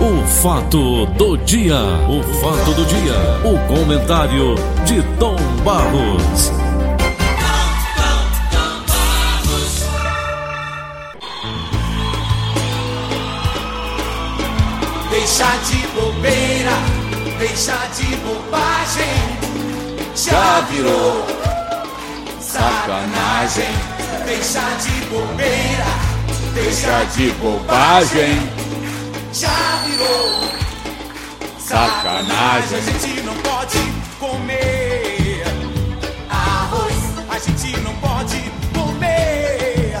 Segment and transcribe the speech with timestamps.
[0.00, 1.74] O fato do dia,
[2.08, 6.52] o fato do dia, o comentário de Tom Barros.
[15.10, 16.76] Deixa de bobeira,
[17.40, 19.38] deixa de bobagem,
[20.14, 21.26] já virou
[22.40, 23.74] sacanagem.
[24.24, 25.86] Deixa de bobeira,
[26.54, 28.48] deixa de bobagem,
[29.32, 30.58] já virou
[31.58, 32.78] sacanagem.
[32.78, 33.78] A gente não pode
[34.18, 35.44] comer
[36.30, 36.94] arroz,
[37.28, 39.98] a gente não pode comer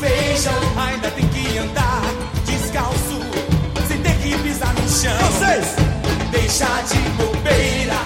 [0.00, 2.02] feijão, ainda tem que andar
[2.44, 3.20] descalço,
[3.88, 5.16] sem ter que pisar no chão.
[5.30, 5.74] Vocês!
[6.30, 7.96] Deixa de bobeira,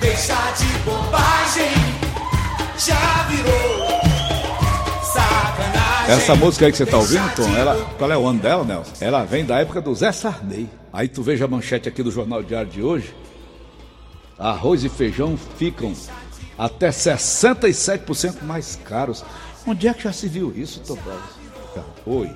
[0.00, 1.72] deixa de bobagem,
[2.78, 3.61] já virou.
[6.12, 8.92] Essa música aí que você tá ouvindo, Tom, ela, qual é o ano dela, Nelson?
[9.00, 10.68] Ela vem da época do Zé Sarney.
[10.92, 13.14] Aí tu veja a manchete aqui do Jornal Diário de hoje.
[14.38, 15.94] Arroz e feijão ficam
[16.58, 19.24] até 67% mais caros.
[19.66, 21.86] Onde é que já se viu isso, Tom Barros?
[22.04, 22.30] Oi.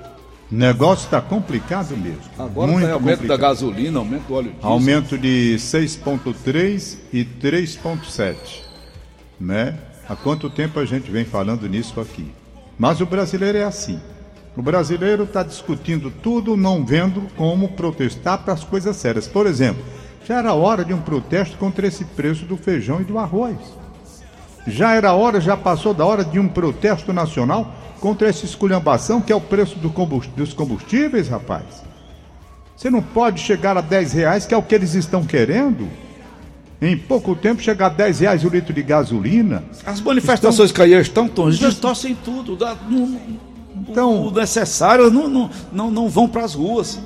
[0.51, 2.21] O negócio está complicado mesmo.
[2.39, 3.39] Agora Muito tem aumento complicado.
[3.39, 4.69] da gasolina, aumento do óleo diesel.
[4.69, 8.35] Aumento de 6,3 e 3,7.
[9.39, 9.77] Né?
[10.09, 12.31] Há quanto tempo a gente vem falando nisso aqui?
[12.77, 13.99] Mas o brasileiro é assim.
[14.55, 19.27] O brasileiro está discutindo tudo, não vendo como protestar para as coisas sérias.
[19.27, 19.83] Por exemplo,
[20.25, 23.57] já era hora de um protesto contra esse preço do feijão e do arroz.
[24.65, 29.31] Já era hora, já passou da hora de um protesto nacional contra essa esculhambação que
[29.31, 31.63] é o preço do combust- dos combustíveis, rapaz.
[32.75, 35.87] Você não pode chegar a 10 reais, que é o que eles estão querendo.
[36.81, 39.63] Em pouco tempo chegar a 10 reais o litro de gasolina.
[39.85, 42.55] As manifestações que aí estão, Tom, eles distorcem tudo.
[42.55, 43.19] Dá, não,
[43.89, 46.99] Então- o necessário não, não, não, não vão para as ruas.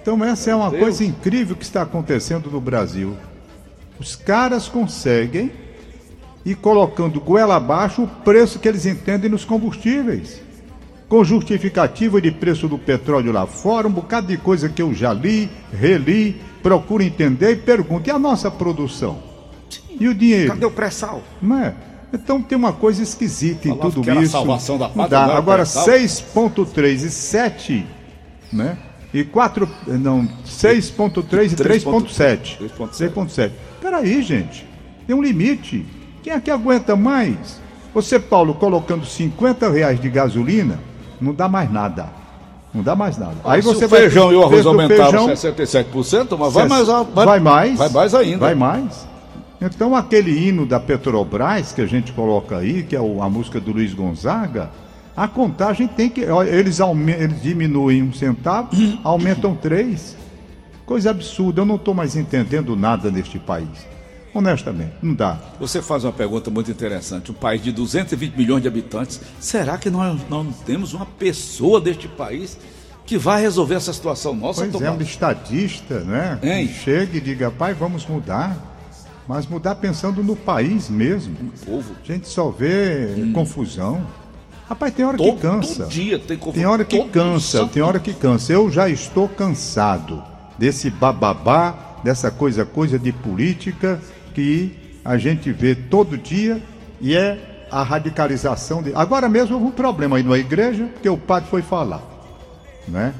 [0.00, 0.82] Então essa é uma Deus.
[0.82, 3.16] coisa incrível que está acontecendo no Brasil.
[4.00, 5.50] Os caras conseguem
[6.44, 10.40] ir colocando goela abaixo o preço que eles entendem nos combustíveis.
[11.08, 15.12] Com justificativa de preço do petróleo lá fora, um bocado de coisa que eu já
[15.12, 19.18] li, reli, procuro entender e pergunto, e a nossa produção?
[19.98, 20.48] E o dinheiro?
[20.48, 21.22] Cadê o pré-sal?
[21.40, 21.74] Não é?
[22.12, 24.32] Então tem uma coisa esquisita em Falava tudo que era a isso.
[24.32, 25.86] salvação da pátria, não Agora pré-sal.
[25.86, 27.86] 6.3 e 7,
[28.52, 28.78] né?
[29.12, 32.58] E 4, não, 6.3 e 3.7.
[32.58, 33.14] 3.7.
[33.14, 33.50] 3.7.
[33.80, 34.66] Peraí, gente.
[35.06, 35.86] Tem um limite.
[36.22, 37.60] Quem é que aguenta mais?
[37.94, 40.78] Você, Paulo, colocando 50 reais de gasolina,
[41.20, 42.08] não dá mais nada.
[42.72, 43.36] Não dá mais nada.
[43.44, 47.12] Aí você o vai feijão e o arroz aumentaram feijão, 67%, mas vai mais, alto,
[47.12, 47.78] vai, mais.
[47.78, 48.38] Vai mais ainda.
[48.38, 49.08] Vai mais.
[49.60, 53.72] Então aquele hino da Petrobras que a gente coloca aí, que é a música do
[53.72, 54.70] Luiz Gonzaga,
[55.16, 56.20] a contagem tem que.
[56.20, 58.70] Eles, eles diminuem um centavo,
[59.02, 60.16] aumentam três.
[60.86, 61.62] Coisa absurda.
[61.62, 63.68] Eu não estou mais entendendo nada neste país.
[64.34, 65.38] Honestamente, não dá.
[65.58, 67.30] Você faz uma pergunta muito interessante.
[67.30, 72.06] Um país de 220 milhões de habitantes, será que nós não temos uma pessoa deste
[72.08, 72.58] país
[73.06, 76.38] que vai resolver essa situação nossa, Pois é, um estadista, né?
[76.42, 76.66] Hein?
[76.66, 78.54] Que chega e diga, pai, vamos mudar.
[79.26, 81.34] Mas mudar pensando no país mesmo.
[81.64, 81.94] povo.
[82.02, 84.06] A gente só vê confusão.
[84.68, 85.86] Rapaz, tem hora Todo, que cansa.
[85.86, 86.52] dia tem confusão.
[86.52, 88.52] Tem hora que Todo cansa, santo tem hora que cansa.
[88.52, 90.22] Eu já estou cansado
[90.58, 93.98] desse bababá, dessa coisa, coisa de política
[94.38, 94.72] que
[95.04, 96.62] a gente vê todo dia
[97.00, 98.94] e é a radicalização de.
[98.94, 102.00] Agora mesmo houve um problema aí na igreja, porque o padre foi falar,
[102.86, 103.12] né?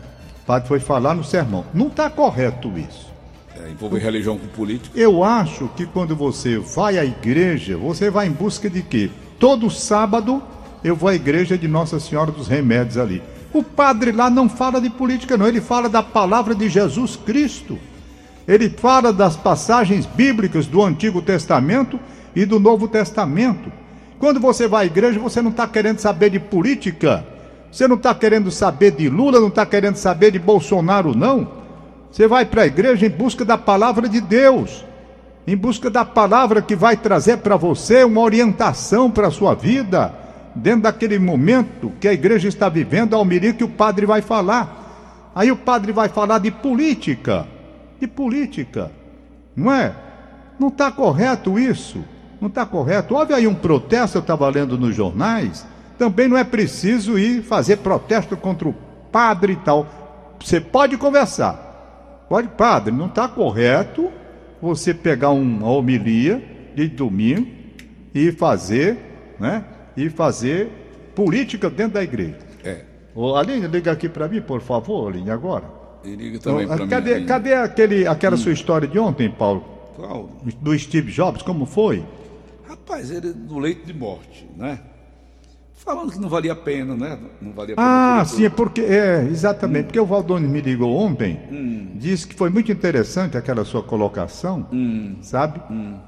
[0.44, 1.64] O padre foi falar no sermão.
[1.74, 3.12] Não está correto isso.
[3.60, 4.96] É, envolver religião com política.
[4.96, 9.10] Eu acho que quando você vai à igreja, você vai em busca de quê?
[9.40, 10.40] Todo sábado
[10.84, 13.20] eu vou à igreja de Nossa Senhora dos Remédios ali.
[13.52, 17.76] O padre lá não fala de política, não, ele fala da palavra de Jesus Cristo.
[18.48, 22.00] Ele fala das passagens bíblicas do Antigo Testamento
[22.34, 23.70] e do Novo Testamento.
[24.18, 27.26] Quando você vai à igreja, você não está querendo saber de política.
[27.70, 31.46] Você não está querendo saber de Lula, não está querendo saber de Bolsonaro, não.
[32.10, 34.82] Você vai para a igreja em busca da palavra de Deus,
[35.46, 40.10] em busca da palavra que vai trazer para você uma orientação para a sua vida,
[40.54, 45.30] dentro daquele momento que a igreja está vivendo, a homilia que o padre vai falar.
[45.34, 47.46] Aí o padre vai falar de política,
[48.00, 48.90] de política,
[49.54, 49.94] não é?
[50.58, 52.04] Não está correto isso,
[52.40, 53.14] não está correto.
[53.14, 55.66] Houve aí um protesto, eu estava lendo nos jornais,
[55.98, 58.74] também não é preciso ir fazer protesto contra o
[59.10, 59.86] padre e tal.
[60.40, 61.68] Você pode conversar,
[62.28, 64.12] Pode, padre, não está correto
[64.60, 66.42] você pegar uma homilia
[66.74, 67.48] de domingo
[68.14, 68.98] e fazer,
[69.40, 69.64] né?
[69.96, 70.68] E fazer
[71.14, 72.38] política dentro da igreja.
[72.62, 72.82] É.
[73.14, 75.77] Ô, Aline, liga aqui para mim, por favor, Aline, agora.
[76.08, 77.26] E liga também Ah, pra cadê mim.
[77.26, 79.60] cadê aquele, aquela sua história de ontem, Paulo?
[79.96, 80.30] Qual?
[80.60, 82.04] Do Steve Jobs, como foi?
[82.68, 84.78] Rapaz, ele no leito de morte, né?
[85.74, 87.18] Falando que não valia a pena, né?
[87.40, 87.74] Não valia.
[87.78, 91.92] Ah, sim, é porque é, exatamente, porque o Valdone me ligou ontem, Hum.
[91.94, 95.16] disse que foi muito interessante aquela sua colocação, Hum.
[95.22, 95.60] sabe?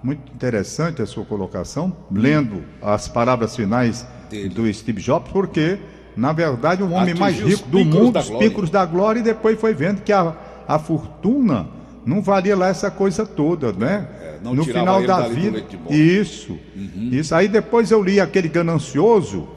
[0.02, 4.48] Muito interessante a sua colocação, lendo as palavras finais Dele.
[4.50, 5.78] do Steve Jobs, porque
[6.20, 9.58] na verdade o homem Atingiu mais rico do mundo, os picos da glória, e depois
[9.58, 10.34] foi vendo que a,
[10.68, 11.66] a fortuna
[12.04, 14.06] não valia lá essa coisa toda, né?
[14.22, 15.58] É, não no final da vida.
[15.58, 15.76] morte.
[15.76, 15.94] Uhum.
[15.94, 16.58] Isso.
[17.10, 17.34] Isso.
[17.34, 19.48] Aí depois eu li aquele ganancioso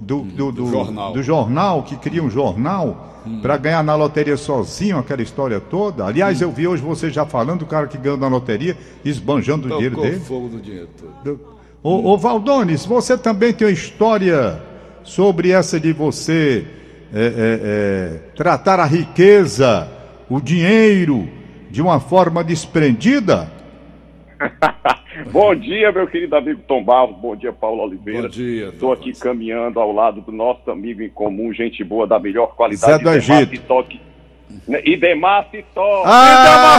[0.00, 1.12] do, do, do, do jornal.
[1.12, 3.04] do jornal, que cria um jornal
[3.42, 6.06] para ganhar na loteria sozinho, aquela história toda.
[6.06, 8.74] Aliás, eu vi hoje você já falando do cara que ganhou na loteria,
[9.04, 10.24] esbanjando o dinheiro Tocou dele.
[10.24, 11.36] fogo do dinheiro todo.
[11.36, 14.60] Do- Ô, ô Valdones, você também tem uma história
[15.08, 16.66] sobre essa de você
[17.12, 17.30] é, é,
[17.62, 19.88] é, tratar a riqueza,
[20.28, 21.26] o dinheiro,
[21.70, 23.50] de uma forma desprendida?
[25.32, 27.16] Bom dia, meu querido amigo Tom Barros.
[27.16, 28.22] Bom dia, Paulo Oliveira.
[28.22, 32.20] Bom dia, Estou aqui caminhando ao lado do nosso amigo em comum, gente boa, da
[32.20, 32.92] melhor qualidade.
[32.92, 33.50] Zé do Egito.
[33.50, 34.00] Citoque.
[34.66, 36.06] Né, Idemar Citoque.
[36.06, 36.74] Ah!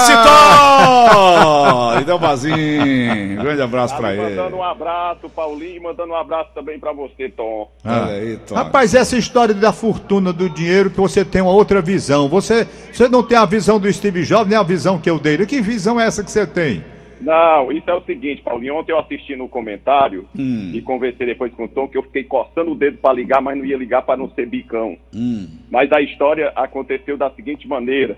[1.97, 3.41] E Idelmazinho!
[3.41, 4.21] Grande abraço Tá pra ele.
[4.35, 7.69] mandando um abraço, Paulinho, mandando um abraço também pra você, Tom.
[7.85, 8.55] Olha aí, Tom.
[8.55, 12.27] Rapaz, essa história da fortuna do dinheiro que você tem uma outra visão.
[12.29, 15.37] Você, você não tem a visão do Steve Jobs, nem a visão que eu dei.
[15.45, 16.83] Que visão é essa que você tem?
[17.21, 18.75] Não, isso é o seguinte, Paulinho.
[18.75, 20.71] Ontem eu assisti no comentário Hum.
[20.73, 23.57] e conversei depois com o Tom que eu fiquei coçando o dedo pra ligar, mas
[23.57, 24.97] não ia ligar pra não ser bicão.
[25.13, 25.47] Hum.
[25.69, 28.17] Mas a história aconteceu da seguinte maneira: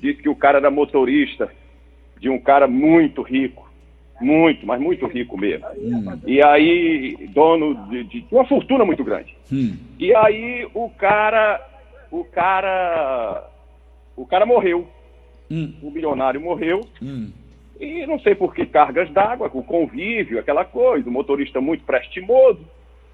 [0.00, 1.50] diz que o cara era motorista
[2.20, 3.70] de um cara muito rico,
[4.20, 5.64] muito, mas muito rico mesmo.
[6.26, 9.34] E aí, dono de, de uma fortuna muito grande.
[9.52, 9.76] Hum.
[9.98, 11.60] E aí o cara,
[12.10, 13.48] o cara,
[14.16, 14.86] o cara morreu.
[15.50, 15.72] Hum.
[15.82, 16.80] O milionário morreu.
[17.80, 22.60] E não sei por que cargas d'água, o convívio, aquela coisa, o motorista muito prestimoso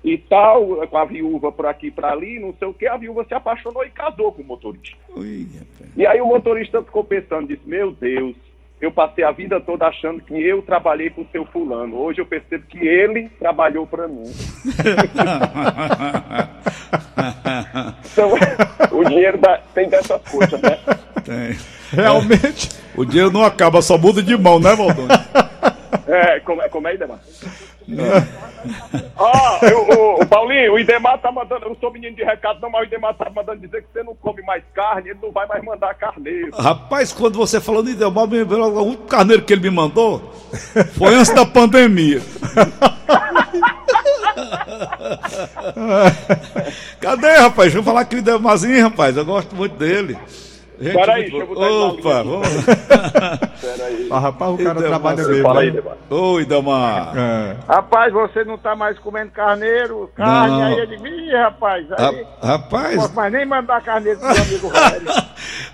[0.03, 3.25] e tal, com a viúva por aqui por ali, não sei o que, a viúva
[3.25, 4.97] se apaixonou e casou com o motorista.
[5.15, 5.47] Ui.
[5.97, 8.35] E aí o motorista ficou pensando, disse, meu Deus,
[8.81, 11.97] eu passei a vida toda achando que eu trabalhei com o seu fulano.
[11.97, 14.25] Hoje eu percebo que ele trabalhou para mim.
[18.13, 18.31] Então,
[18.99, 20.79] o dinheiro dá- tem dessas coisas, né?
[21.27, 21.59] Tem.
[21.93, 22.71] Realmente.
[22.97, 25.09] O dinheiro não acaba, só muda de mão, né, Valdone?
[26.07, 27.19] É, como é, como é Idemar?
[29.19, 32.59] Ah, eu- o, o Paulinho, o Idemar tá mandando, eu não sou menino de recado
[32.61, 35.31] não, mas o Idemar tá mandando dizer que você não come mais carne, ele não
[35.31, 36.51] vai mais mandar carneiro.
[36.57, 40.33] Rapaz, quando você falou de Delmar, me lembrou o último carneiro que ele me mandou
[40.99, 42.21] foi antes da pandemia.
[47.01, 47.67] Cadê, rapaz?
[47.73, 49.17] Deixa eu falar aquele Delmazinho, rapaz.
[49.17, 50.17] Eu gosto muito dele.
[50.79, 52.49] Gente Peraí, deixa eu botar Opa, vamos.
[53.61, 54.09] Peraí.
[54.11, 55.43] Ah, rapaz, o cara Então, trabalha mesmo.
[55.43, 55.83] Fala aí, né?
[56.11, 57.13] Oi, Delmar.
[57.17, 57.57] É.
[57.67, 60.63] Rapaz, você não tá mais comendo carneiro, carne, Não.
[60.65, 64.69] aí ele, ih, rapaz, aí Ra- Rapaz, posso mais nem mandar carneiro pro meu amigo
[64.69, 65.07] Rogério.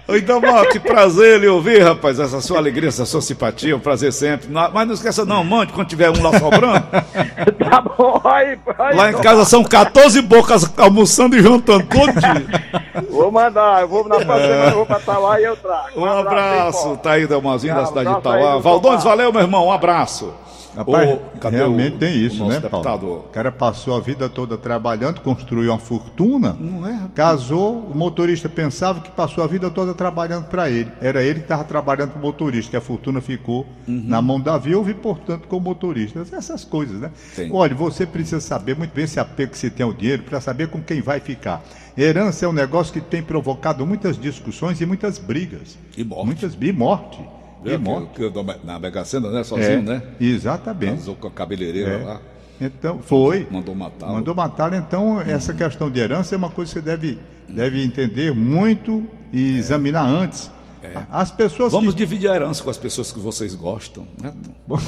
[0.08, 2.18] Oi, Delmar, que prazer lhe ouvir, rapaz.
[2.20, 4.48] Essa sua alegria, essa sua simpatia, um prazer sempre.
[4.52, 6.84] Na- Mas não esqueça, não, mande quando tiver um lá sobrando.
[7.70, 13.04] tá bom, aí, aí Lá em casa são 14 bocas almoçando e jantando todo dia.
[13.10, 15.88] vou mandar, eu vou na próxima semana, eu vou pra Tauá e eu trago.
[16.00, 19.16] Um abraço, bem tá aí, Delmazinho, da Um cidade de abraço Valdones, Tomar.
[19.16, 20.32] valeu, meu irmão, um abraço.
[20.74, 22.84] Rapaz, Ô, realmente o- tem isso, né, Paulo?
[22.84, 23.06] deputado?
[23.06, 27.10] O cara passou a vida toda trabalhando, construiu uma fortuna, Não é, rapaz?
[27.14, 30.90] casou, o motorista pensava que passou a vida toda trabalhando para ele.
[31.00, 34.04] Era ele que estava trabalhando para o motorista, que a fortuna ficou Uhum.
[34.06, 36.24] na mão da viúva e, portanto, com o motorista.
[36.32, 37.10] Essas coisas, né?
[37.36, 37.50] Tem.
[37.52, 40.68] Olha, você precisa saber muito bem esse apego que você tem ao dinheiro para saber
[40.68, 41.62] com quem vai ficar.
[41.98, 45.76] Herança é um negócio que tem provocado muitas discussões e muitas brigas.
[45.96, 46.24] E morte.
[46.26, 47.20] Muitas e morte.
[47.64, 47.78] E
[48.14, 49.40] que- que Na Mega Sena, né?
[49.40, 50.02] É, Sozinho, né?
[50.20, 50.92] Exatamente.
[50.96, 52.04] Casou com a cabeleireira É.
[52.04, 52.20] lá.
[52.60, 53.46] Então, foi.
[53.50, 54.08] Mandou matar.
[54.08, 58.32] Mandou matar, então essa questão de herança é uma coisa que você deve, deve entender
[58.34, 60.50] muito e examinar antes.
[61.10, 61.76] As pessoas É.
[61.76, 61.98] Vamos que...
[61.98, 64.32] dividir a herança com as pessoas que vocês gostam, né?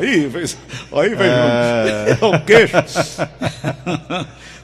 [0.00, 0.58] aí, fez.
[0.92, 1.30] Aí, veio.
[1.30, 2.18] É...
[2.22, 2.74] o queixo.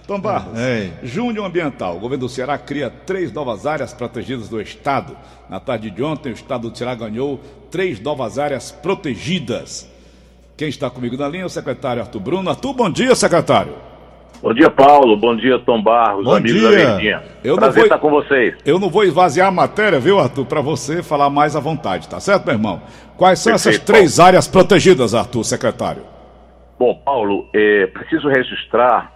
[0.06, 0.90] Tom Barros, É.
[1.02, 1.96] Júnior Ambiental.
[1.96, 5.16] O governo do Ceará cria três novas áreas protegidas do Estado.
[5.48, 9.88] Na tarde de ontem, o Estado do Ceará ganhou três novas áreas protegidas.
[10.56, 12.50] Quem está comigo na linha é o secretário Arthur Bruno.
[12.50, 13.74] Arthur, bom dia, secretário.
[14.42, 15.16] Bom dia, Paulo.
[15.16, 16.70] Bom dia, Tom Barros, Bom amigos dia.
[16.70, 17.22] da Verdinha.
[17.44, 18.54] Eu Prazer vou- estar com vocês.
[18.66, 22.18] Eu não vou esvaziar a matéria, viu, Arthur, para você falar mais à vontade, tá
[22.18, 22.82] certo, meu irmão?
[23.16, 26.02] Quais são essas Perfeito, três áreas protegidas, Arthur, secretário?
[26.76, 29.12] Bom, Paulo, é preciso registrar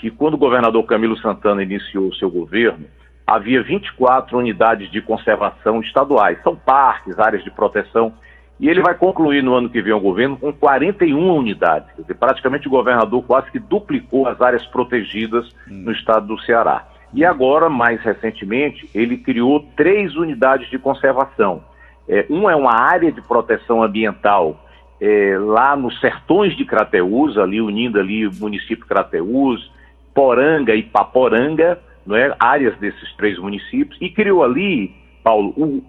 [0.00, 2.84] que quando o governador Camilo Santana iniciou o seu governo,
[3.24, 6.36] havia 24 unidades de conservação estaduais.
[6.42, 8.12] São parques, áreas de proteção.
[8.58, 11.88] E ele vai concluir no ano que vem o governo com 41 unidades.
[11.94, 16.86] Quer dizer, praticamente o governador quase que duplicou as áreas protegidas no estado do Ceará.
[17.12, 21.62] E agora, mais recentemente, ele criou três unidades de conservação.
[22.08, 24.60] É, uma é uma área de proteção ambiental
[25.00, 29.70] é, lá nos sertões de Crateús, ali unindo ali o município Crateús,
[30.14, 32.34] Poranga e Paporanga, não é?
[32.38, 35.82] áreas desses três municípios, e criou ali, Paulo, o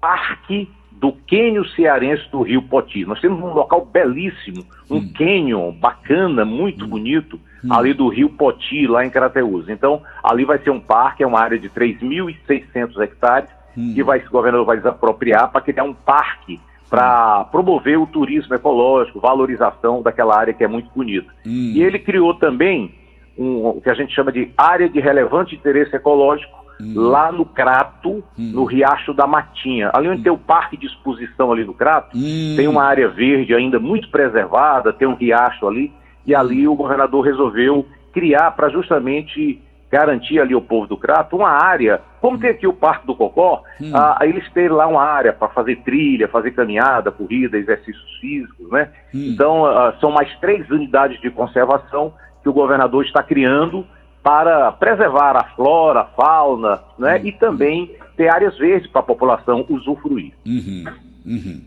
[0.00, 0.68] Parque
[1.00, 3.06] do Quênio Cearense do Rio Poti.
[3.06, 5.12] Nós temos um local belíssimo, um hum.
[5.16, 6.88] canyon bacana, muito hum.
[6.88, 7.72] bonito, hum.
[7.72, 9.68] ali do Rio Poti, lá em Crateús.
[9.70, 13.94] Então, ali vai ser um parque, é uma área de 3.600 hectares, hum.
[13.94, 19.20] que vai, o governador vai desapropriar para criar um parque para promover o turismo ecológico,
[19.20, 21.32] valorização daquela área que é muito bonita.
[21.46, 21.72] Hum.
[21.74, 22.92] E ele criou também
[23.38, 26.94] um, o que a gente chama de área de relevante interesse ecológico, hum.
[26.96, 28.52] lá no Crato, hum.
[28.52, 29.90] no Riacho da Matinha.
[29.92, 32.54] Ali onde tem o parque de exposição ali no Crato, hum.
[32.56, 35.92] tem uma área verde ainda muito preservada, tem um riacho ali,
[36.26, 39.60] e ali o governador resolveu criar para justamente
[39.90, 43.62] garantir ali ao povo do Crato uma área, como tem aqui o Parque do Cocó,
[43.80, 43.90] hum.
[43.92, 48.88] ah, eles têm lá uma área para fazer trilha, fazer caminhada, corrida, exercícios físicos, né?
[49.12, 49.30] Hum.
[49.32, 53.84] Então, ah, são mais três unidades de conservação que o governador está criando
[54.22, 57.18] para preservar a flora, a fauna, né?
[57.18, 57.26] Hum.
[57.26, 60.32] E também ter áreas verdes para a população usufruir.
[60.46, 60.84] Uhum.
[61.24, 61.60] Uhum.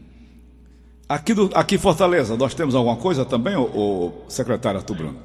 [1.10, 5.20] Aqui, do, aqui em Fortaleza, nós temos alguma coisa também, o, o secretário Arthur Bruno?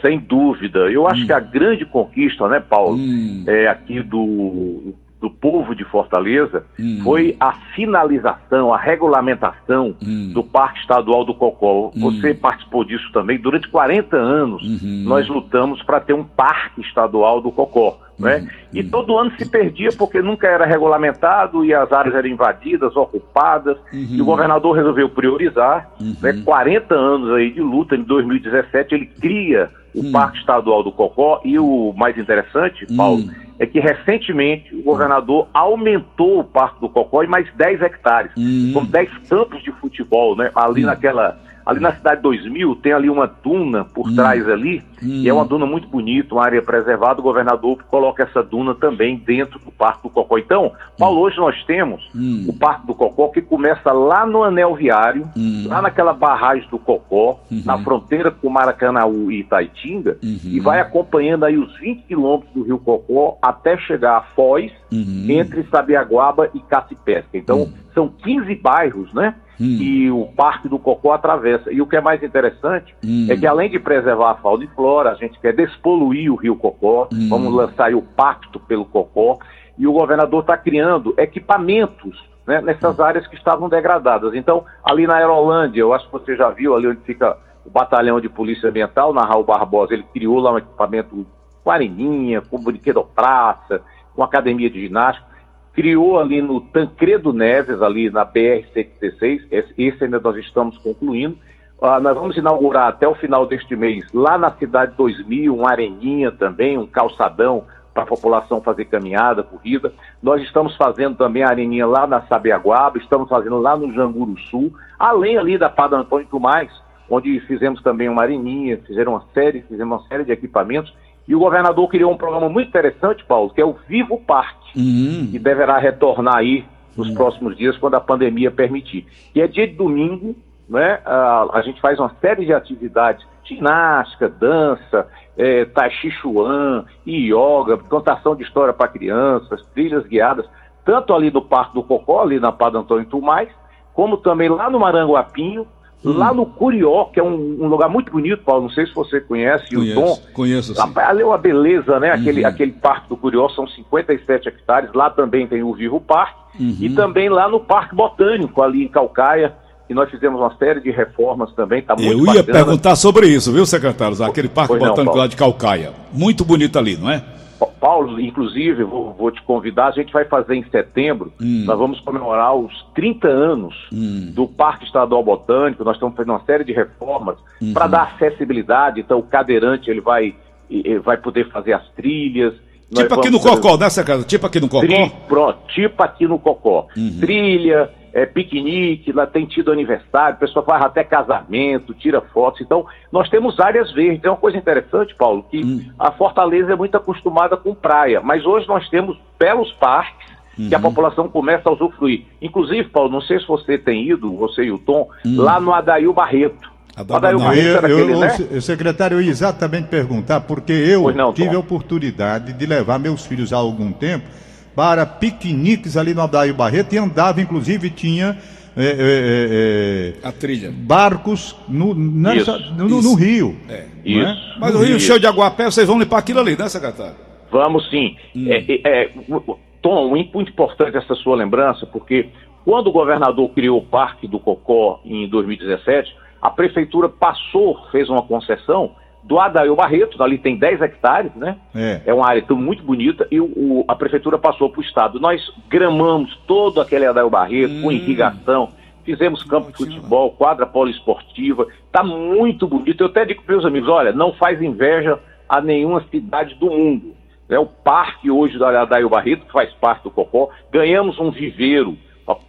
[0.00, 0.90] Sem dúvida.
[0.90, 1.26] Eu acho hum.
[1.26, 3.44] que a grande conquista, né, Paulo, hum.
[3.46, 7.00] é, aqui do, do povo de Fortaleza hum.
[7.04, 10.32] foi a finalização, a regulamentação hum.
[10.34, 11.92] do Parque Estadual do Cocó.
[11.94, 12.00] Hum.
[12.00, 13.38] Você participou disso também.
[13.38, 15.04] Durante 40 anos, uhum.
[15.06, 18.00] nós lutamos para ter um Parque Estadual do Cocó.
[18.18, 18.38] Né?
[18.38, 18.48] Uhum.
[18.72, 23.76] E todo ano se perdia porque nunca era regulamentado e as áreas eram invadidas, ocupadas,
[23.92, 24.24] e o uhum.
[24.24, 25.88] governador resolveu priorizar.
[26.20, 26.42] Né?
[26.44, 30.10] 40 anos aí de luta, em 2017 ele cria o.
[30.10, 33.24] Parque Estadual do Cocó e o mais interessante, Paulo.
[33.58, 38.72] É que recentemente o governador aumentou o Parque do Cocó em mais 10 hectares, hum.
[38.74, 40.50] com 10 campos de futebol, né?
[40.54, 40.86] Ali hum.
[40.86, 44.14] naquela Ali na cidade 2000 tem ali uma duna por hum.
[44.14, 45.22] trás ali, hum.
[45.22, 47.20] e é uma duna muito bonita, uma área preservada.
[47.20, 50.38] O governador coloca essa duna também dentro do Parque do Cocó.
[50.38, 51.22] Então, Paulo, hum.
[51.22, 52.46] hoje nós temos hum.
[52.48, 55.66] o Parque do Cocó que começa lá no anel viário, hum.
[55.68, 57.62] lá naquela barragem do Cocó, uhum.
[57.64, 60.38] na fronteira com Maracanaú e Itaitinga, uhum.
[60.44, 65.26] e vai acompanhando aí os 20 quilômetros do Rio Cocó até chegar a Foz, uhum.
[65.28, 67.30] entre Sabiaguaba e Cacipesca.
[67.34, 69.34] Então, são 15 bairros, né?
[69.60, 69.76] Hum.
[69.78, 71.72] que o Parque do Cocó atravessa.
[71.72, 73.26] E o que é mais interessante hum.
[73.30, 76.56] é que além de preservar a fauna e flora, a gente quer despoluir o rio
[76.56, 77.28] Cocó, hum.
[77.28, 79.38] vamos lançar o Pacto pelo Cocó,
[79.78, 83.02] e o governador está criando equipamentos né, nessas hum.
[83.02, 84.34] áreas que estavam degradadas.
[84.34, 88.20] Então, ali na Aerolândia, eu acho que você já viu ali onde fica o batalhão
[88.20, 91.24] de polícia ambiental, na Raul Barbosa, ele criou lá um equipamento
[91.62, 93.80] com areninha, com brinquedo praça,
[94.16, 95.31] com academia de ginástica
[95.74, 101.36] criou ali no Tancredo Neves, ali na BR-116, esse ainda nós estamos concluindo.
[101.80, 106.30] Uh, nós vamos inaugurar até o final deste mês, lá na Cidade 2000, uma areninha
[106.30, 109.92] também, um calçadão para a população fazer caminhada, corrida.
[110.22, 114.72] Nós estamos fazendo também a areninha lá na Sabiaguaba, estamos fazendo lá no Janguru Sul,
[114.98, 116.70] além ali da Padre Antônio Tomás,
[117.10, 120.94] onde fizemos também uma areninha, fizeram uma série, fizemos uma série de equipamentos
[121.32, 125.30] e o governador criou um programa muito interessante, Paulo, que é o Vivo Parque, uhum.
[125.30, 126.62] que deverá retornar aí
[126.94, 127.14] nos uhum.
[127.14, 129.06] próximos dias, quando a pandemia permitir.
[129.34, 130.36] E é dia de domingo,
[130.68, 131.00] né?
[131.06, 137.78] A, a gente faz uma série de atividades, ginástica, dança, é, tai chi chuan, yoga,
[137.78, 140.44] contação de história para crianças, trilhas guiadas,
[140.84, 143.48] tanto ali no Parque do Cocó, ali na Padre Antônio Tomás,
[143.94, 145.66] como também lá no Maranguapinho,
[146.04, 146.18] Hum.
[146.18, 149.20] Lá no Curió, que é um, um, lugar muito bonito, Paulo, não sei se você
[149.20, 150.20] conhece, conheço, o Dom.
[150.32, 150.92] Conheço, sim.
[150.96, 152.10] Ali é uma beleza, né?
[152.10, 152.48] Aquele, uhum.
[152.48, 156.76] aquele parque do Curió são 57 hectares, lá também tem o Vivo Parque, uhum.
[156.80, 159.54] e também lá no Parque Botânico, ali em Calcaia,
[159.86, 162.52] que nós fizemos uma série de reformas também, tá muito Eu ia bacana.
[162.52, 164.22] perguntar sobre isso, viu, secretário?
[164.24, 165.92] Aquele Parque pois Botânico não, lá de Calcaia.
[166.12, 167.22] Muito bonito ali, não é?
[167.66, 171.64] Paulo, inclusive, vou, vou, te convidar, a gente vai fazer em setembro, hum.
[171.66, 174.30] nós vamos comemorar os 30 anos hum.
[174.34, 177.72] do Parque Estadual Botânico, nós estamos fazendo uma série de reformas uhum.
[177.72, 180.34] para dar acessibilidade, então o cadeirante ele vai,
[180.70, 182.54] ele vai poder fazer as trilhas.
[182.92, 183.40] Tipo aqui no.
[183.40, 184.24] Cocó, né, secretário?
[184.24, 184.86] Tipo aqui no Cocó?
[184.86, 185.12] Tri...
[185.26, 186.86] Pronto, tipo aqui no Cocó.
[186.96, 187.18] Uhum.
[187.20, 192.60] Trilha, é, piquenique, lá tem tido aniversário, a pessoa faz até casamento, tira fotos.
[192.60, 194.22] Então, nós temos áreas verdes.
[194.24, 195.82] É uma coisa interessante, Paulo, que Hum.
[195.98, 200.30] a Fortaleza é muito acostumada com praia, mas hoje nós temos belos parques
[200.68, 200.82] que a Uhum.
[200.82, 202.26] população começa a usufruir.
[202.40, 205.36] Inclusive, Paulo, não sei se você tem ido, você e o Tom, Hum.
[205.40, 206.70] lá no Adail Barreto.
[206.94, 208.28] Adail Barreto Eu, era eu, aquele, eu, né?
[208.28, 211.56] se- secretário, eu ia exatamente perguntar, porque eu não, tive Tom.
[211.56, 214.26] a oportunidade de levar meus filhos há algum tempo
[214.74, 218.38] para piqueniques ali no Adair Barreto e andava, inclusive, tinha
[218.76, 220.72] é, é, é, é, A trilha.
[220.74, 223.14] barcos no, nessa- Isso, no, no isso.
[223.14, 223.56] rio.
[223.68, 223.84] É.
[224.04, 224.32] não é?
[224.32, 224.42] Isso.
[224.58, 225.06] Mas o rio Isso.
[225.06, 227.16] cheio de aguapé, vocês vão limpar aquilo ali, né, secretário?
[227.50, 228.16] Vamos sim.
[228.48, 232.28] É, é, é, o- Tom, muito importante essa sua lembrança, porque
[232.64, 238.22] quando o governador criou o Parque do Cocó em 2017, a prefeitura passou, fez uma
[238.22, 241.56] concessão do Adail Barreto, ali tem 10 hectares, né?
[241.74, 242.02] É.
[242.12, 245.20] uma área muito bonita e o- o- a prefeitura passou para o estado.
[245.20, 248.70] Nós gramamos todo aquele Adail Barreto com irrigação,
[249.04, 253.00] fizemos campo de futebol, quadra poliesportiva, está muito bonito.
[253.02, 257.14] Eu até digo para meus amigos, olha, não faz inveja a nenhuma cidade do mundo.
[257.48, 260.48] É o parque hoje da Adail Barreto, que faz parte do Cocó.
[260.72, 261.96] Ganhamos um viveiro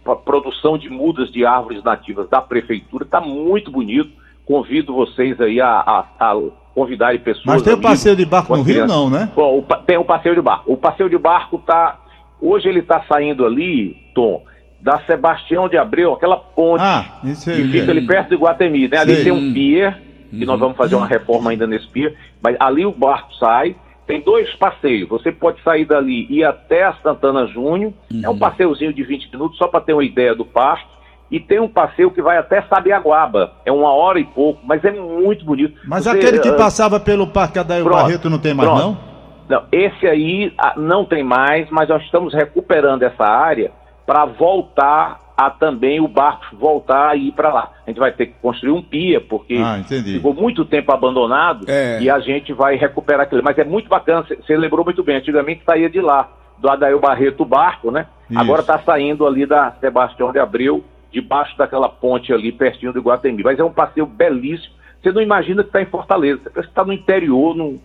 [0.02, 3.04] para produção de mudas de árvores nativas da prefeitura.
[3.04, 4.10] Está muito bonito.
[4.46, 6.36] Convido vocês aí a, a- a
[6.74, 7.46] convidarem pessoas.
[7.46, 9.30] Mas tem o passeio de barco no rio, não, né?
[9.34, 10.72] Bom, o tem o passeio de barco.
[10.72, 11.98] O passeio de barco tá.
[12.40, 14.42] Hoje ele está saindo ali, Tom,
[14.80, 17.56] da Sebastião de Abreu, aquela ponte Ah, isso aí.
[17.62, 18.98] que fica ali perto do Iguatemi, né?
[18.98, 19.24] Ali Sei.
[19.24, 22.92] tem um pier, que nós vamos fazer uma reforma ainda nesse pier, mas ali o
[22.92, 23.76] barco sai.
[24.06, 25.08] Tem dois passeios.
[25.08, 27.94] Você pode sair dali e ir até a Santana Júnior.
[28.22, 30.84] É um passeiozinho de 20 minutos, só para ter uma ideia do parque.
[31.30, 33.52] E tem um passeio que vai até Sabiaguaba.
[33.64, 35.74] É uma hora e pouco, mas é muito bonito.
[35.86, 38.82] Mas Você, aquele que ah, passava pelo Parque Adair Pronto, Barreto não tem mais, pronto.
[38.82, 39.14] não?
[39.48, 43.72] Não, esse aí ah, não tem mais, mas nós estamos recuperando essa área
[44.06, 47.70] para voltar a também o barco voltar a ir para lá.
[47.84, 52.00] A gente vai ter que construir um pia, porque Ah, ficou muito tempo abandonado É.
[52.00, 53.42] e a gente vai recuperar aquilo.
[53.42, 56.28] Mas é muito bacana, você lembrou muito bem, antigamente saía de lá,
[56.58, 58.06] do Adail Barreto o barco, né?
[58.30, 58.40] Isso.
[58.40, 63.42] Agora está saindo ali da Sebastião de Abreu, debaixo daquela ponte ali, pertinho do Iguatemi.
[63.42, 64.74] Mas é um passeio belíssimo.
[65.02, 67.78] Você não imagina que está em Fortaleza, você pensa que está no interior, num-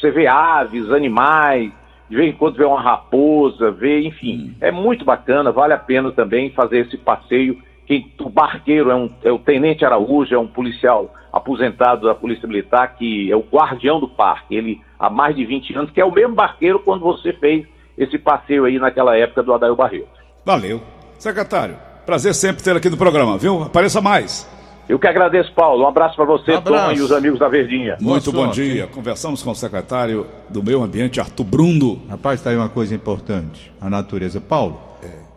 [0.00, 1.72] você vê aves, animais,
[2.08, 4.54] de vez em quando vê uma raposa, vê, enfim.
[4.60, 7.58] É muito bacana, vale a pena também fazer esse passeio.
[7.86, 12.46] Quem, o barqueiro é, um, é o Tenente Araújo, é um policial aposentado da Polícia
[12.46, 14.54] Militar, que é o guardião do parque.
[14.54, 18.18] Ele há mais de 20 anos, que é o mesmo barqueiro quando você fez esse
[18.18, 20.08] passeio aí naquela época do Adail Barreto.
[20.44, 20.80] Valeu.
[21.18, 23.62] Secretário, prazer sempre ter aqui no programa, viu?
[23.62, 24.48] Apareça mais.
[24.88, 25.84] Eu que agradeço, Paulo.
[25.84, 26.94] Um abraço para você, Abraço.
[26.94, 27.96] Tom, e os amigos da Verdinha.
[28.00, 28.62] Muito bom sorte.
[28.62, 28.86] dia.
[28.86, 32.00] Conversamos com o secretário do Meio Ambiente, Arthur Brundo.
[32.08, 33.72] Rapaz, está aí uma coisa importante.
[33.80, 34.40] A natureza.
[34.40, 34.80] Paulo,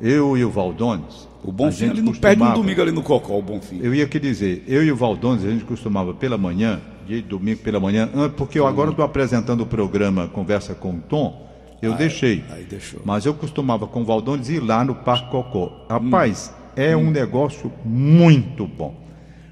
[0.01, 1.27] eu e o Valdones.
[1.43, 3.79] O Bonfim, ele não perde um domingo ali no Cocó, o Bonfim.
[3.83, 7.27] Eu ia que dizer, eu e o Valdones, a gente costumava pela manhã, dia de
[7.27, 11.47] domingo pela manhã, porque eu agora estou apresentando o programa Conversa com o Tom,
[11.81, 12.43] eu deixei.
[12.51, 12.67] aí.
[13.03, 15.85] Mas eu costumava com o Valdones ir lá no Parque Cocó.
[15.89, 18.93] Rapaz, é um negócio muito bom.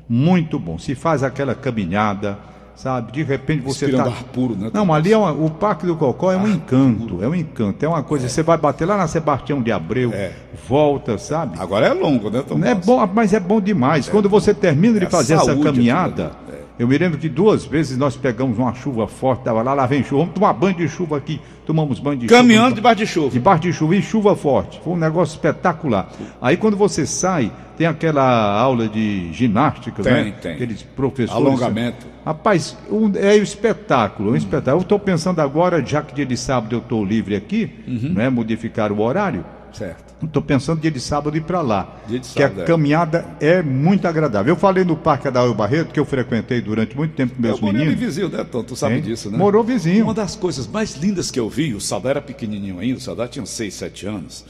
[0.09, 0.77] Muito bom.
[0.77, 2.37] Se faz aquela caminhada,
[2.75, 3.11] sabe?
[3.13, 4.15] De repente você Respirando tá...
[4.17, 4.69] ar puro, né?
[4.73, 7.87] Não, ali é uma- o Parque do Cocó é um encanto, é um encanto, é
[7.87, 8.27] uma coisa.
[8.27, 10.33] Você vai bater lá na Sebastião de Abreu, É.
[10.67, 11.57] volta, sabe?
[11.59, 12.59] Agora é longo, né, Tom?
[12.63, 14.09] É bom, mas é bom demais.
[14.09, 16.62] Quando você termina de É fazer essa saúde caminhada, ali.
[16.79, 20.03] Eu me lembro que duas vezes nós pegamos uma chuva forte, tava lá, lá vem
[20.03, 22.75] chuva, vamos tomar banho de chuva aqui, tomamos banho de Caminhando chuva.
[22.75, 23.29] debaixo de chuva.
[23.29, 24.81] Debaixo de chuva e chuva forte.
[24.83, 26.11] Foi um negócio espetacular.
[26.41, 30.33] Aí quando você sai, tem aquela aula de ginástica, Tem, né?
[30.41, 30.53] tem.
[30.53, 31.31] Aqueles professores.
[31.45, 32.05] Alongamento.
[32.25, 34.77] Rapaz, um- é um espetáculo, um espetáculo.
[34.77, 38.13] Eu estou pensando agora, já que dia de sábado eu estou livre aqui, Uhum.
[38.13, 38.29] né?
[38.29, 39.43] Modificar o horário.
[39.73, 40.13] Certo.
[40.23, 41.97] Estou pensando dia de sábado ir para lá.
[42.07, 42.65] Dia de que a sábado, é.
[42.65, 44.53] caminhada é muito agradável.
[44.53, 47.65] Eu falei no Parque Adair Barreto, que eu frequentei durante muito tempo com meus eu
[47.65, 48.05] morei ali meninos.
[48.15, 48.63] vizinho, né, Tom?
[48.63, 49.01] Tu sabe Hein?
[49.01, 49.37] disso, né?
[49.37, 50.05] Morou vizinho.
[50.05, 53.27] Uma das coisas mais lindas que eu vi, o Sadar era pequenininho ainda, o Sadar
[53.27, 54.45] tinha 6, 7 anos.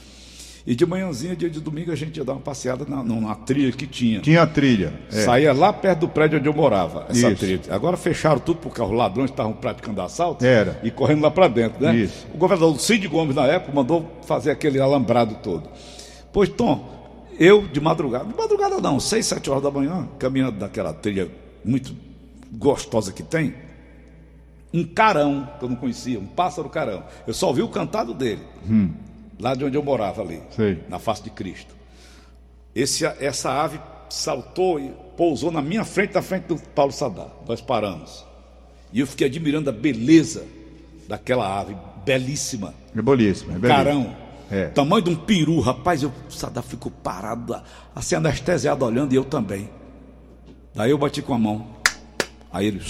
[0.66, 3.70] E de manhãzinha, dia de domingo, a gente ia dar uma passeada na, numa trilha
[3.70, 4.20] que tinha.
[4.20, 4.94] Tinha trilha.
[5.12, 5.22] é.
[5.22, 7.36] Saía lá perto do prédio onde eu morava, essa Isso.
[7.36, 7.60] trilha.
[7.68, 10.80] Agora fecharam tudo porque os ladrões estavam praticando assalto Era.
[10.82, 11.94] e correndo lá para dentro, né?
[11.94, 12.26] Isso.
[12.32, 15.68] O governador Cid Gomes, na época, mandou fazer aquele alambrado todo.
[16.32, 16.88] Pois, Tom,
[17.38, 21.28] eu de madrugada, de madrugada não, 6, 7 horas da manhã, caminhando daquela trilha
[21.62, 21.94] muito
[22.52, 23.54] gostosa que tem,
[24.72, 27.04] um carão, que eu não conhecia, um pássaro carão.
[27.26, 28.40] Eu só ouvi o cantado dele,
[29.38, 30.82] lá de onde eu morava ali, Sei.
[30.88, 31.74] na face de Cristo.
[32.74, 37.28] Esse, essa ave saltou e pousou na minha frente, na frente do Paulo Sadar.
[37.46, 38.24] Nós paramos.
[38.92, 40.44] E eu fiquei admirando a beleza
[41.08, 42.74] daquela ave, belíssima.
[42.96, 43.52] É belíssimo.
[43.52, 43.68] É belíssimo.
[43.68, 44.16] Carão.
[44.50, 44.66] É.
[44.68, 47.60] Tamanho de um peru, rapaz, eu Sadá ficou parado,
[47.94, 49.68] assim anestesiado olhando e eu também.
[50.74, 51.66] Daí eu bati com a mão.
[52.52, 52.80] Aí ele.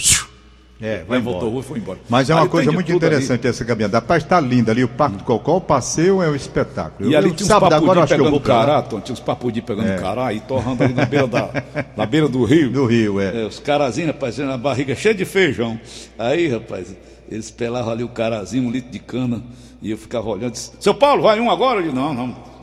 [0.85, 1.97] É, vai voltou e foi embora.
[2.07, 3.49] Mas é uma Aí coisa muito interessante ali.
[3.49, 3.97] essa caminhada.
[3.97, 4.83] Rapaz, está linda ali.
[4.83, 7.09] O Parque do Cocó, o passeio é um espetáculo.
[7.09, 9.95] E eu, ali tinha uns papudi agora, pegando cará, Tom, tinha uns papudi pegando é.
[9.95, 11.49] cará e torrando ali na beira, da,
[11.97, 12.69] na beira do rio.
[12.69, 13.41] Do rio, é.
[13.41, 15.79] é os carazinhos, rapaz, na barriga cheia de feijão.
[16.19, 16.95] Aí, rapaz,
[17.27, 19.41] eles pelavam ali o carazinho, um litro de cana,
[19.81, 20.51] e eu ficava olhando.
[20.51, 21.79] Disse, Seu Paulo, vai um agora?
[21.79, 22.54] Eu disse, não, não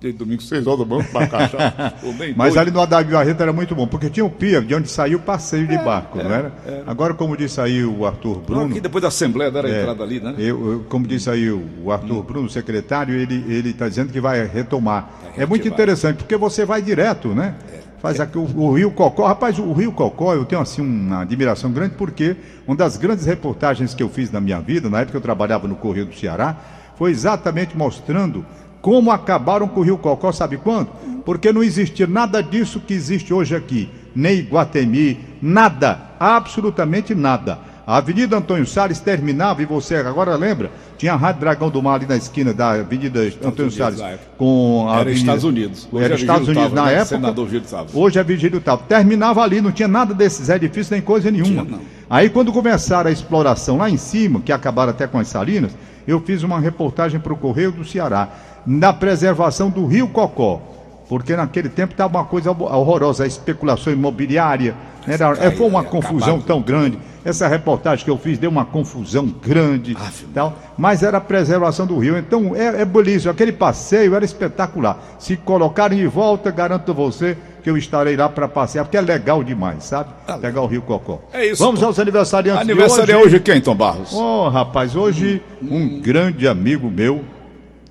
[0.00, 1.94] desde domingo, seis horas da manhã, para cachaça.
[2.34, 5.18] Mas ali no Adágio Barreto era muito bom, porque tinha o pia de onde saiu
[5.18, 6.52] o passeio de é, barco, é, não era?
[6.66, 6.84] era?
[6.86, 8.62] Agora, como disse aí o Arthur Bruno.
[8.62, 10.34] Não, aqui depois da Assembleia, era a é, entrada ali, né?
[10.38, 12.22] Eu, eu, como disse aí o Arthur hum.
[12.22, 15.10] Bruno, secretário, ele está dizendo que vai retomar.
[15.36, 17.54] É muito interessante, porque você vai direto, né?
[17.72, 17.80] É.
[18.00, 19.26] Faz aqui o, o, Rio Cocó.
[19.26, 22.34] Rapaz, o Rio Cocó, eu tenho assim uma admiração grande, porque
[22.66, 25.68] uma das grandes reportagens que eu fiz na minha vida, na época que eu trabalhava
[25.68, 26.56] no Correio do Ceará,
[26.96, 28.44] foi exatamente mostrando
[28.80, 30.88] como acabaram com o Rio Cocó, sabe quando?
[31.24, 33.88] Porque não existia nada disso que existe hoje aqui.
[34.14, 37.58] Nem Iguatemi, nada, absolutamente nada.
[37.86, 41.96] A Avenida Antônio Salles terminava, e você agora lembra, tinha a Rádio Dragão do Mar
[41.96, 44.00] ali na esquina da Avenida Estados Antônio Salles.
[44.38, 45.20] Com a Era Avenida...
[45.20, 45.88] Estados Unidos.
[45.90, 46.92] Hoje Era é Estados Unidos na né?
[46.92, 47.06] época.
[47.06, 47.48] Senador
[47.92, 48.82] Hoje é Vigílio Tava.
[48.88, 51.64] Terminava ali, não tinha nada desses edifícios nem coisa nenhuma.
[51.64, 55.72] Tinha, Aí quando começaram a exploração lá em cima, que acabaram até com as salinas,
[56.06, 58.28] eu fiz uma reportagem para o Correio do Ceará
[58.66, 60.60] na preservação do Rio Cocó.
[61.08, 64.76] Porque naquele tempo estava uma coisa horrorosa, a especulação imobiliária.
[65.06, 66.46] Era, é, foi uma confusão acabado.
[66.46, 66.98] tão grande.
[67.24, 69.96] Essa reportagem que eu fiz deu uma confusão grande.
[70.32, 72.16] tal, mas era a preservação do rio.
[72.16, 73.32] Então é, é belíssimo.
[73.32, 74.98] Aquele passeio era espetacular.
[75.18, 79.00] Se colocarem de volta, garanto a você que eu estarei lá para passear, porque é
[79.00, 80.10] legal demais, sabe?
[80.26, 81.20] Tá Pegar o Rio Cocó.
[81.32, 81.62] É isso.
[81.62, 81.86] Vamos Tom.
[81.86, 83.26] aos aniversariantes Aniversário de hoje.
[83.26, 84.12] hoje quem, Tom Barros?
[84.14, 86.00] Oh, rapaz, hoje hum, um hum.
[86.00, 87.22] grande amigo meu,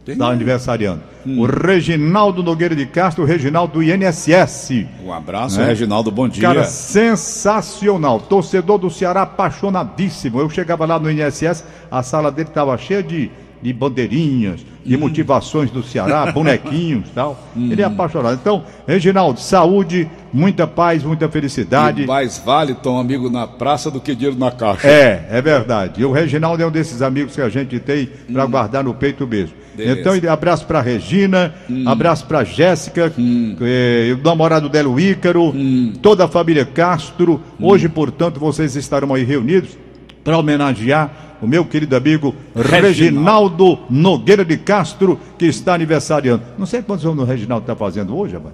[0.08, 1.02] Está aniversariando.
[1.26, 1.42] Hum.
[1.42, 4.88] O Reginaldo Nogueira de Castro, o Reginaldo do INSS.
[5.04, 5.66] Um abraço, né?
[5.66, 6.42] Reginaldo, bom dia.
[6.42, 8.20] Cara, sensacional.
[8.20, 10.40] Torcedor do Ceará apaixonadíssimo.
[10.40, 13.30] Eu chegava lá no INSS, a sala dele estava cheia de
[13.62, 15.00] de bandeirinhas, de hum.
[15.00, 17.40] motivações do Ceará, bonequinhos e tal.
[17.56, 17.70] Hum.
[17.72, 18.38] Ele é apaixonado.
[18.40, 22.04] Então, Reginaldo, saúde, muita paz, muita felicidade.
[22.04, 24.88] E mais vale ter um amigo na praça do que dinheiro na caixa.
[24.88, 26.02] É, é verdade.
[26.02, 28.50] E o Reginaldo é um desses amigos que a gente tem para hum.
[28.50, 29.56] guardar no peito mesmo.
[29.76, 30.18] Beleza.
[30.18, 31.88] Então, abraço para Regina, hum.
[31.88, 33.14] abraço para Jéssica,
[33.62, 35.94] eh, o namorado dela, o Ícaro, hum.
[36.02, 37.42] toda a família Castro.
[37.60, 39.78] Hoje, portanto, vocês estarão aí reunidos
[40.24, 46.44] para homenagear o meu querido amigo Reginaldo, Nogueira de Castro, que está aniversariando.
[46.58, 48.54] Não sei quantos anos o Reginaldo está fazendo hoje, rapaz.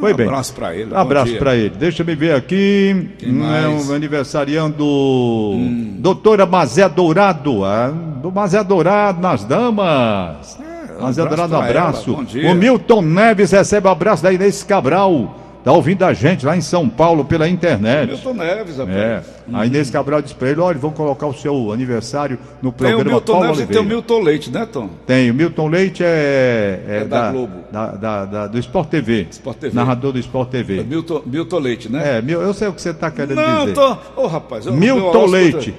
[0.00, 0.26] Foi bem.
[0.26, 0.94] Abraço para ele.
[0.94, 1.70] Abraço para ele.
[1.70, 3.08] Deixa eu ver aqui.
[3.20, 4.84] É um aniversariando.
[4.84, 5.96] Hum.
[5.98, 7.64] Doutora Mazé Dourado.
[7.64, 10.58] Ah, do Mazé Dourado nas damas.
[10.60, 12.12] É, Mazé Dourado, um abraço.
[12.14, 15.47] O Milton Neves recebe o um abraço da Inês Cabral.
[15.68, 18.08] Tá ouvindo a gente lá em São Paulo pela internet.
[18.08, 18.96] Milton Neves, rapaz.
[18.96, 19.22] É.
[19.46, 19.54] Hum.
[19.54, 23.12] A Inês Cabral disse para ele: olha, vão colocar o seu aniversário no programa tem
[23.12, 23.82] o Milton Paulo Neves Oliveira.
[23.82, 24.88] e tem o Milton Leite, né, Tom?
[25.06, 25.30] Tem.
[25.30, 26.82] O Milton Leite é.
[26.88, 27.52] É, é da, da, Globo.
[27.70, 29.26] Da, da, da, do Sport TV.
[29.30, 29.76] Sport TV.
[29.76, 30.80] Narrador do Sport TV.
[30.80, 32.18] É Milton, Milton Leite, né?
[32.18, 33.76] É, eu sei o que você está querendo Não, dizer.
[33.76, 34.22] Não, tô.
[34.22, 34.64] Ô, oh, rapaz.
[34.64, 35.74] Milton Leite.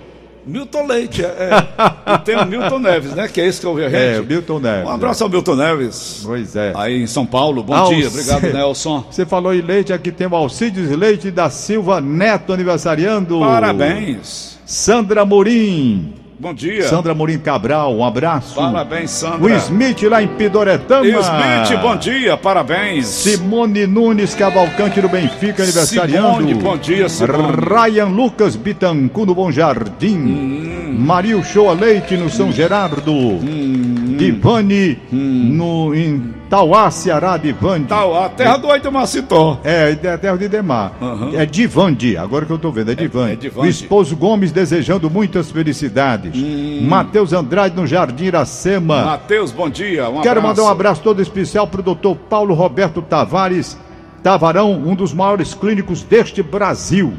[0.50, 2.14] Milton Leite, é, é.
[2.16, 3.28] e tem o Milton Neves, né?
[3.28, 4.18] Que é esse que eu vi a gente.
[4.18, 4.90] É, o Milton Neves.
[4.90, 5.26] Um abraço é.
[5.26, 6.22] ao Milton Neves.
[6.26, 6.74] Pois é.
[6.76, 7.96] Aí em São Paulo, bom Alci...
[7.96, 9.06] dia, obrigado, Nelson.
[9.12, 13.40] Você falou em leite, aqui tem o Alcides Leite da Silva Neto aniversariando.
[13.40, 14.58] Parabéns.
[14.66, 16.19] Sandra Morim.
[16.40, 16.88] Bom dia.
[16.88, 18.56] Sandra Morim Cabral, um abraço.
[18.56, 19.44] Parabéns, Sandra.
[19.44, 21.06] O Smith lá em Pidoretama.
[21.06, 23.08] Smith, bom dia, parabéns.
[23.08, 26.38] Simone Nunes Cavalcante do Benfica, aniversariando.
[26.38, 27.58] Simone, bom dia, Simone.
[27.58, 30.16] Ryan Lucas Bitancu no Bom Jardim.
[30.16, 30.96] Hum.
[30.98, 33.12] Mario Shoa Leite no São Gerardo.
[33.12, 34.09] Hum.
[34.20, 35.54] Divani hum.
[35.54, 37.88] no, em Tauá, Ceará, Divandi.
[37.88, 39.60] Tauá, terra do Aidemar Citó.
[39.64, 40.94] É, é terra de Demar.
[41.00, 41.40] Uhum.
[41.40, 43.30] É Divandi, agora que eu tô vendo, é Divandi.
[43.30, 43.68] É, é Divandi.
[43.68, 46.34] O esposo Gomes desejando muitas felicidades.
[46.36, 46.88] Hum.
[46.88, 49.04] Matheus Andrade no Jardim Iracema.
[49.04, 50.10] Matheus, bom dia.
[50.10, 50.48] Um Quero abraço.
[50.48, 53.78] mandar um abraço todo especial pro doutor Paulo Roberto Tavares
[54.24, 57.14] Tavarão, um dos maiores clínicos deste Brasil.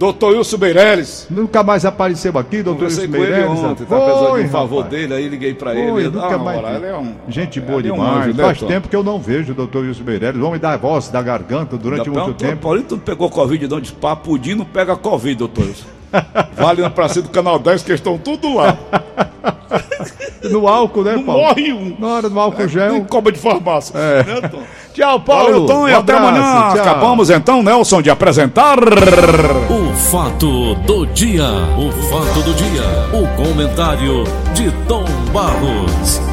[0.00, 1.26] Doutor Wilson Meirelles.
[1.28, 3.58] Nunca mais apareceu aqui, doutor Wilson Meirelles.
[3.58, 3.98] Ontem, tá
[4.30, 6.08] Foi, um favor dele, aí liguei pra Foi, ele.
[6.08, 8.00] Nunca ah, mais ele é um, Gente boa é demais.
[8.00, 10.40] Um anjo, Faz né, tempo que eu não vejo o doutor Wilson Meirelles.
[10.40, 12.62] Vamos dar voz da garganta durante muito pronto, tempo.
[12.62, 15.86] Paulinho, tu pegou Covid, não de papudim, não pega Covid, doutor Wilson.
[16.56, 18.78] vale na praça do Canal 10 que estão tudo lá.
[20.44, 21.42] no álcool, né, Paulo?
[21.42, 21.96] morre um.
[21.98, 22.92] Na hora do álcool é, gel.
[22.92, 23.96] Nem cobra de farmácia.
[23.98, 24.22] É.
[24.22, 24.62] Né, Tom?
[24.92, 25.44] Tchau, Paulo.
[25.44, 26.74] Valeu, Tom, e um até abraço, amanhã.
[26.74, 26.80] Tchau.
[26.80, 28.78] Acabamos então, Nelson, de apresentar.
[28.78, 31.48] O fato do dia.
[31.78, 32.82] O fato do dia.
[33.12, 34.24] O comentário
[34.54, 36.29] de Tom Barros.